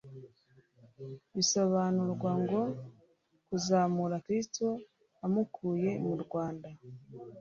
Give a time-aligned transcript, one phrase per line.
[1.33, 2.61] Bisobanurwa ngo
[3.47, 4.65] kuzamura Kristo
[5.25, 6.69] amukuye murwanda